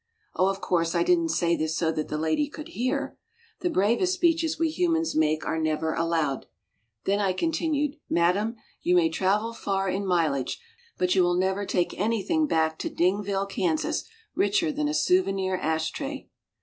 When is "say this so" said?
1.29-1.91